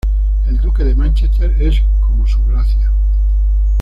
[0.47, 2.89] El Duque de Mánchester es como "Su Gracia".